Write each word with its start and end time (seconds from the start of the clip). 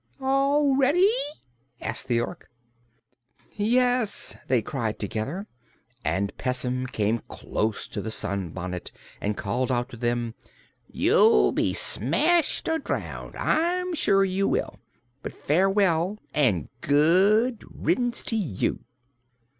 "All 0.19 0.75
ready?" 0.75 1.13
asked 1.79 2.07
the 2.07 2.21
Ork. 2.21 2.49
"Yes!" 3.55 4.35
they 4.47 4.63
cried 4.63 4.97
together, 4.97 5.45
and 6.03 6.35
Pessim 6.39 6.87
came 6.87 7.19
close 7.27 7.87
to 7.89 8.01
the 8.01 8.09
sunbonnet 8.09 8.91
and 9.21 9.37
called 9.37 9.71
out 9.71 9.89
to 9.89 9.97
them: 9.97 10.33
"You'll 10.87 11.51
be 11.51 11.73
smashed 11.73 12.67
or 12.67 12.79
drowned, 12.79 13.35
I'm 13.35 13.93
sure 13.93 14.25
you 14.25 14.47
will! 14.47 14.79
But 15.21 15.35
farewell, 15.35 16.17
and 16.33 16.69
good 16.81 17.63
riddance 17.69 18.23
to 18.23 18.35
you." 18.35 18.79